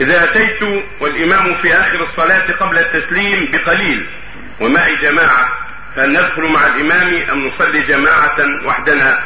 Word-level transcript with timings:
إذا 0.00 0.24
أتيت 0.24 0.62
والإمام 1.00 1.54
في 1.54 1.74
آخر 1.74 2.04
الصلاة 2.04 2.52
قبل 2.60 2.78
التسليم 2.78 3.48
بقليل 3.52 4.06
ومعي 4.60 4.96
جماعة 4.96 5.48
فهل 5.96 6.12
ندخل 6.12 6.42
مع 6.42 6.66
الإمام 6.66 7.22
أم 7.32 7.46
نصلي 7.46 7.80
جماعة 7.82 8.36
وحدنا؟ 8.64 9.18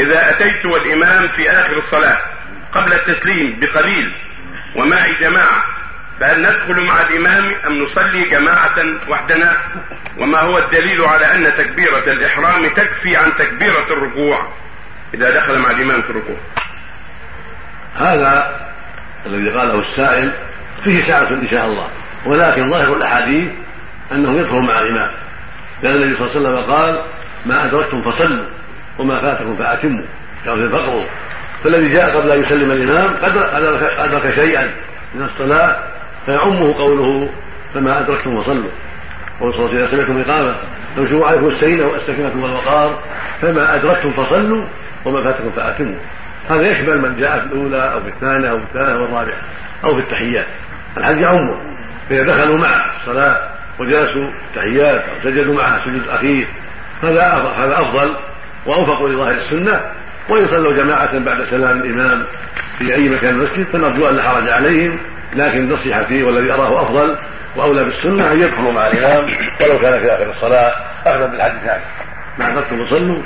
إذا 0.00 0.30
أتيت 0.30 0.66
والإمام 0.66 1.28
في 1.28 1.50
آخر 1.50 1.78
الصلاة 1.78 2.18
قبل 2.72 2.94
التسليم 2.94 3.58
بقليل 3.60 4.12
ومعي 4.74 5.14
جماعة 5.20 5.64
فهل 6.20 6.42
ندخل 6.42 6.86
مع 6.92 7.00
الإمام 7.00 7.52
أم 7.66 7.82
نصلي 7.82 8.22
جماعة 8.24 8.74
وحدنا؟ 9.08 9.56
وما 10.18 10.40
هو 10.40 10.58
الدليل 10.58 11.04
على 11.04 11.34
أن 11.34 11.52
تكبيرة 11.58 12.12
الإحرام 12.12 12.68
تكفي 12.68 13.16
عن 13.16 13.32
تكبيرة 13.38 13.86
الركوع 13.90 14.48
إذا 15.14 15.30
دخل 15.30 15.58
مع 15.58 15.70
الإمام 15.70 16.02
في 16.02 16.10
الركوع؟ 16.10 16.36
هذا 17.96 18.66
الذي 19.26 19.50
قاله 19.50 19.80
السائل 19.80 20.30
فيه 20.84 21.06
سعة 21.06 21.28
إن 21.28 21.48
شاء 21.50 21.66
الله 21.66 21.86
ولكن 22.26 22.70
ظاهر 22.70 22.96
الأحاديث 22.96 23.48
أنه 24.12 24.38
يدخل 24.38 24.60
مع 24.60 24.80
الإمام 24.80 25.10
لأن 25.82 25.94
النبي 25.94 26.16
صلى 26.16 26.26
الله 26.26 26.48
عليه 26.48 26.58
وسلم 26.58 26.74
قال 26.74 27.00
ما 27.46 27.64
أدركتم 27.64 28.02
فصلوا 28.02 28.44
وما 28.98 29.20
فاتكم 29.20 29.56
فأتموا 29.56 30.04
كان 30.44 30.70
فقروا 30.70 31.04
فالذي 31.64 31.88
جاء 31.88 32.16
قبل 32.16 32.30
أن 32.30 32.42
يسلم 32.42 32.70
الإمام 32.70 33.16
قد 33.22 33.36
أدرك 33.98 34.34
شيئا 34.34 34.70
من 35.14 35.22
الصلاة 35.22 35.76
فيعمه 36.26 36.74
قوله 36.74 37.30
فما 37.74 38.00
أدركتم 38.00 38.42
فصلوا 38.42 38.70
قول 39.40 39.54
صلى 39.54 39.66
الله 39.66 39.76
عليه 39.76 39.84
وسلم 39.84 40.00
إذا 40.00 40.06
سمعتم 40.06 40.30
إقامة 40.30 40.54
فامشوا 40.96 41.26
عليكم 41.26 41.46
السكينة 41.46 41.86
والسكينة 41.86 42.32
والوقار 42.42 42.98
فما 43.42 43.74
أدركتم 43.74 44.12
فصلوا 44.12 44.66
وما 45.04 45.22
فاتكم 45.22 45.50
فأتموا 45.50 45.98
هذا 46.50 46.62
يشمل 46.70 46.98
من 46.98 47.16
جاء 47.20 47.40
في 47.40 47.46
الأولى 47.46 47.92
أو 47.92 48.00
في 48.00 48.08
الثانية 48.08 48.50
أو 48.50 48.58
في 48.58 48.64
الثالثة 48.64 49.02
والرابعة 49.02 49.36
أو 49.84 49.94
في 49.94 50.00
التحيات. 50.00 50.46
الحج 50.96 51.20
يعمه 51.20 51.60
فإذا 52.08 52.22
دخلوا 52.22 52.58
معه 52.58 52.84
الصلاة 53.00 53.48
وجلسوا 53.78 54.30
التحيات 54.48 55.00
أو 55.00 55.14
سجدوا 55.24 55.54
معه 55.54 55.84
سجود 55.84 56.08
أخير 56.08 56.46
هذا 57.02 57.22
هذا 57.58 57.80
أفضل 57.80 58.16
وأوفق 58.66 59.06
لظاهر 59.06 59.32
السنة 59.32 59.80
وإن 60.28 60.48
صلوا 60.48 60.72
جماعة 60.72 61.18
بعد 61.18 61.46
سلام 61.50 61.80
الإمام 61.80 62.24
في 62.78 62.94
أي 62.94 63.08
مكان 63.08 63.34
المسجد 63.34 63.66
فنرجو 63.72 64.08
أن 64.08 64.16
لا 64.16 64.22
حرج 64.22 64.48
عليهم 64.48 64.98
لكن 65.32 65.58
النصيحة 65.58 66.02
فيه 66.02 66.24
والذي 66.24 66.52
أراه 66.52 66.82
أفضل 66.82 67.16
وأولى 67.56 67.84
بالسنة 67.84 68.32
أن 68.32 68.40
يدخلوا 68.40 68.72
مع 68.72 68.86
الإمام 68.86 69.24
ولو 69.60 69.78
كان 69.78 70.00
في 70.00 70.14
آخر 70.14 70.30
الصلاة 70.30 70.72
أخذا 71.06 71.26
بالحديث 71.26 71.62
هذا 71.62 71.80
أدركتم 72.40 72.80
وصلوا 72.80 73.22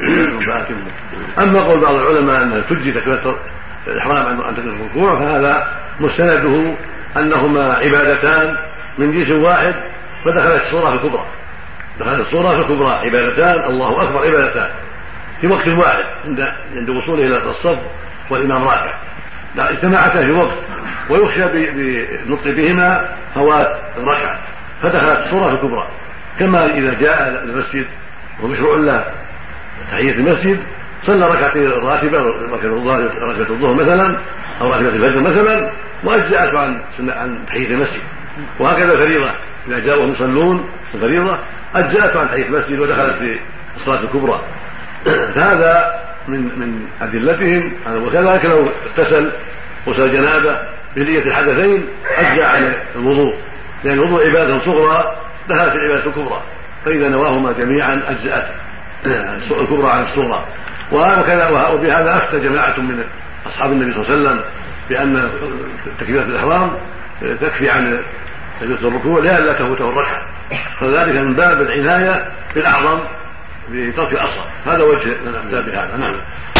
فأتموا 0.46 0.90
أما 1.38 1.60
قول 1.60 1.80
بعض 1.80 1.94
العلماء 1.94 2.42
أنها 2.42 2.60
تجزي 2.60 2.92
تكبيرة 2.92 3.38
الإحرام 3.86 4.42
عن 4.42 4.56
تكبيرة 4.56 4.74
الركوع 4.74 5.18
فهذا 5.18 5.68
مستنده 6.00 6.74
أنهما 7.16 7.72
عبادتان 7.74 8.56
من 8.98 9.12
جنس 9.12 9.30
واحد 9.30 9.74
فدخلت 10.24 10.62
الصورة 10.66 10.90
في 10.90 10.94
الكبرى. 10.94 11.24
دخلت 12.00 12.20
الصورة 12.20 12.48
في 12.54 12.60
الكبرى 12.60 12.90
عبادتان 12.90 13.64
الله 13.64 14.02
أكبر 14.02 14.26
عبادتان. 14.26 14.68
في 15.40 15.46
وقت 15.46 15.68
واحد 15.68 16.04
عند 16.24 16.52
عند 16.76 16.90
وصوله 16.90 17.26
إلى 17.26 17.36
الصف 17.36 17.78
والإمام 18.30 18.64
راكع 18.64 18.94
اجتمعتا 19.64 20.24
في 20.26 20.32
وقت 20.32 20.56
ويخشى 21.10 21.44
بالنطق 21.48 22.50
بهما 22.50 23.08
فوات 23.34 23.68
الركعة 23.96 24.38
فدخلت 24.82 25.26
الصورة 25.26 25.48
في 25.48 25.54
الكبرى. 25.54 25.88
كما 26.38 26.66
إذا 26.66 26.94
جاء 26.94 27.42
المسجد 27.44 27.86
ومشروع 28.42 28.76
له 28.76 29.04
تحية 29.90 30.12
المسجد 30.12 30.58
صلى 31.06 31.28
ركعتين 31.28 31.70
راتبة 31.70 32.18
ركعة 32.18 33.50
الظهر 33.50 33.74
مثلا 33.74 34.18
أو 34.60 34.68
ركعة 34.68 34.88
الفجر 34.88 35.20
مثلا 35.20 35.70
وأجزأته 36.04 36.58
عن 36.58 36.80
عن 37.00 37.46
تحية 37.46 37.66
المسجد. 37.66 38.02
وهكذا 38.58 38.92
الفريضة 38.92 39.30
إذا 39.68 39.78
جاءوا 39.78 40.06
يصلون 40.06 40.70
الفريضة 40.94 41.38
أجزأته 41.74 42.20
عن 42.20 42.28
تحية 42.28 42.46
المسجد 42.46 42.78
ودخلت 42.78 43.16
في 43.18 43.38
الصلاة 43.76 44.00
الكبرى. 44.00 44.40
فهذا 45.34 46.00
من 46.28 46.40
من 46.40 46.86
أدلتهم. 47.02 47.72
وكذلك 48.06 48.44
لو 48.44 48.68
اغتسل 48.86 49.30
غسل 49.88 50.12
جنابة 50.12 50.58
بنية 50.96 51.22
الحدثين 51.22 51.84
أجزى 52.18 52.42
عن 52.42 52.74
الوضوء. 52.96 53.34
لأن 53.84 53.94
الوضوء 53.94 54.28
عبادة 54.28 54.58
صغرى 54.58 55.16
دخلت 55.48 55.74
العبادة 55.74 56.06
الكبرى. 56.06 56.42
فإذا 56.84 57.08
نواهما 57.08 57.52
جميعا 57.52 58.02
أجزأت. 58.08 58.46
الكبرى 59.60 59.90
عن 59.90 60.02
الصغرى 60.02 60.44
وكذا 60.92 61.48
وبهذا 61.48 62.16
أفتى 62.16 62.40
جماعة 62.40 62.80
من 62.80 63.04
أصحاب 63.46 63.72
النبي 63.72 63.92
صلى 63.92 64.02
الله 64.02 64.10
عليه 64.10 64.20
وسلم 64.20 64.44
بأن 64.88 65.30
تكبيرة 66.00 66.22
الإحرام 66.22 66.70
تكفي 67.40 67.70
عن 67.70 68.02
تكبيرة 68.60 68.88
الركوع 68.88 69.20
لئلا 69.20 69.52
تفوته 69.52 69.88
الركعة. 69.88 70.22
فذلك 70.80 71.14
من 71.14 71.34
باب 71.34 71.62
العناية 71.62 72.24
بالأعظم 72.54 72.98
بترك 73.70 74.12
الأصغر 74.12 74.46
هذا 74.66 74.82
وجه 74.82 75.06
من 75.06 75.34
أفتى 75.34 75.70
بهذا. 75.70 75.96
نعم. 75.96 76.16